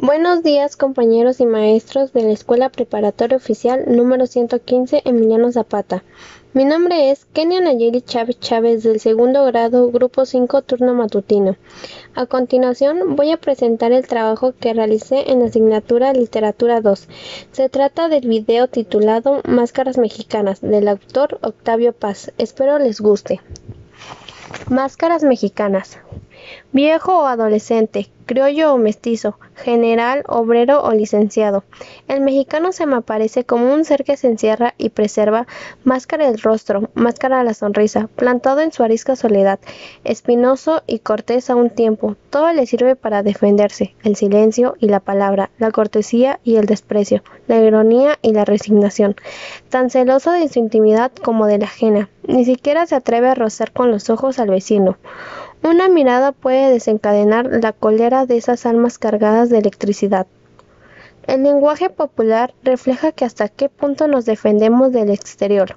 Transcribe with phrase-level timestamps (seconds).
[0.00, 6.04] Buenos días compañeros y maestros de la Escuela Preparatoria Oficial número 115 Emiliano Zapata.
[6.52, 11.56] Mi nombre es Kenia Nayeli Chávez Chávez del segundo grado, grupo 5, turno matutino.
[12.14, 17.08] A continuación voy a presentar el trabajo que realicé en la asignatura Literatura 2.
[17.50, 22.32] Se trata del video titulado Máscaras Mexicanas del autor Octavio Paz.
[22.38, 23.40] Espero les guste.
[24.70, 25.98] Máscaras mexicanas.
[26.72, 31.64] Viejo o adolescente, criollo o mestizo, general, obrero o licenciado.
[32.06, 35.48] El mexicano se me aparece como un ser que se encierra y preserva
[35.82, 39.58] máscara del rostro, máscara la sonrisa, plantado en su arisca soledad,
[40.04, 42.16] espinoso y cortés a un tiempo.
[42.30, 47.22] Todo le sirve para defenderse, el silencio y la palabra, la cortesía y el desprecio,
[47.46, 49.16] la ironía y la resignación.
[49.70, 53.72] Tan celoso de su intimidad como de la ajena, ni siquiera se atreve a rozar
[53.72, 54.98] con los ojos al vecino.
[55.62, 57.72] Una mirada puede desencadenar la
[58.26, 60.26] de esas almas cargadas de electricidad.
[61.26, 65.76] El lenguaje popular refleja que hasta qué punto nos defendemos del exterior,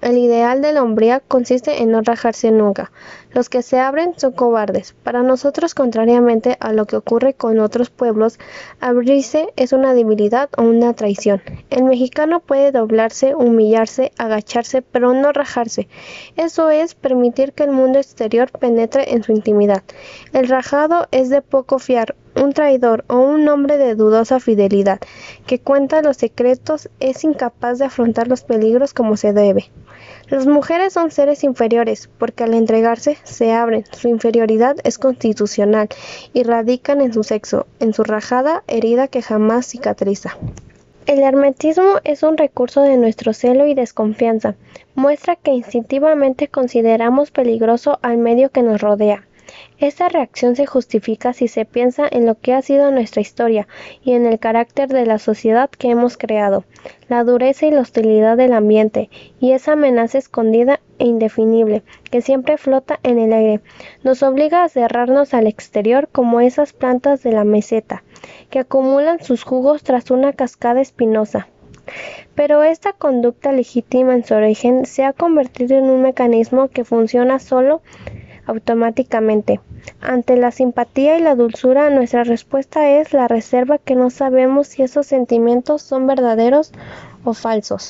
[0.00, 2.92] el ideal de la hombría consiste en no rajarse nunca.
[3.32, 4.94] Los que se abren son cobardes.
[5.02, 8.38] Para nosotros, contrariamente a lo que ocurre con otros pueblos,
[8.80, 11.42] abrirse es una debilidad o una traición.
[11.70, 15.88] El mexicano puede doblarse, humillarse, agacharse, pero no rajarse.
[16.36, 19.82] Eso es permitir que el mundo exterior penetre en su intimidad.
[20.32, 25.00] El rajado es de poco fiar, un traidor o un hombre de dudosa fidelidad,
[25.46, 29.70] que cuenta los secretos, es incapaz de afrontar los peligros como se debe.
[30.28, 35.88] Las mujeres son seres inferiores porque al entregarse se abren, su inferioridad es constitucional
[36.32, 40.36] y radican en su sexo, en su rajada herida que jamás cicatriza.
[41.06, 44.56] El hermetismo es un recurso de nuestro celo y desconfianza.
[44.94, 49.27] Muestra que instintivamente consideramos peligroso al medio que nos rodea.
[49.78, 53.68] Esta reacción se justifica si se piensa en lo que ha sido nuestra historia
[54.02, 56.64] y en el carácter de la sociedad que hemos creado,
[57.08, 59.08] la dureza y la hostilidad del ambiente,
[59.40, 63.60] y esa amenaza escondida e indefinible que siempre flota en el aire,
[64.02, 68.02] nos obliga a cerrarnos al exterior como esas plantas de la meseta,
[68.50, 71.48] que acumulan sus jugos tras una cascada espinosa.
[72.34, 77.38] Pero esta conducta legítima en su origen se ha convertido en un mecanismo que funciona
[77.38, 77.80] solo
[78.48, 79.60] automáticamente.
[80.00, 84.82] Ante la simpatía y la dulzura, nuestra respuesta es la reserva que no sabemos si
[84.82, 86.72] esos sentimientos son verdaderos
[87.24, 87.84] o falsos.